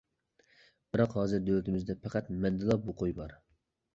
[0.95, 3.37] بىراق ھازىر دۆلىتىمىزدە پەقەت مەندىلا بۇ قوي بار.